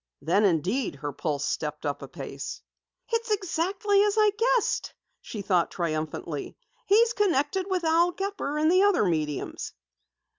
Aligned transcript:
Then, 0.19 0.45
indeed, 0.45 0.95
her 0.95 1.11
pulse 1.13 1.45
stepped 1.45 1.85
up 1.85 2.01
a 2.01 2.07
pace. 2.07 2.63
"It's 3.09 3.29
exactly 3.29 4.01
as 4.01 4.15
I 4.17 4.31
guessed!" 4.35 4.95
she 5.21 5.43
thought 5.43 5.69
triumphantly. 5.69 6.57
"He's 6.87 7.13
connected 7.13 7.67
with 7.69 7.83
Al 7.83 8.09
Gepper 8.11 8.57
and 8.57 8.71
the 8.71 8.81
other 8.81 9.05
mediums!" 9.05 9.73